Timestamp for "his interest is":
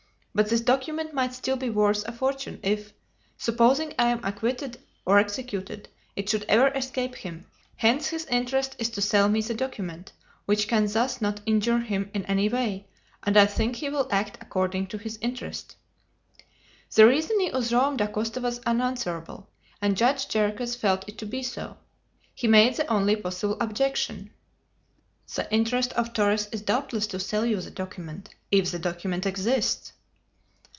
8.07-8.89